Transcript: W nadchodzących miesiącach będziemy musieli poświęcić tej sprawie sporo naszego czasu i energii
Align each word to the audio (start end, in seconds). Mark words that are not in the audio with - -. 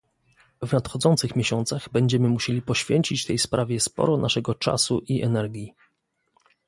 W 0.61 0.73
nadchodzących 0.73 1.35
miesiącach 1.35 1.89
będziemy 1.89 2.29
musieli 2.29 2.61
poświęcić 2.61 3.25
tej 3.25 3.37
sprawie 3.37 3.79
sporo 3.79 4.17
naszego 4.17 4.55
czasu 4.55 4.99
i 5.07 5.21
energii 5.21 5.73